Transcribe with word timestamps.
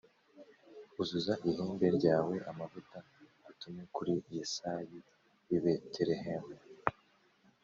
Uzuza 1.01 1.33
ihembe 1.49 1.87
ryawe 1.97 2.35
amavuta 2.51 2.97
ngutume 3.39 3.83
kuri 3.95 4.13
Yesayi 4.35 4.97
w’i 5.47 5.59
Betelehemu 5.63 6.53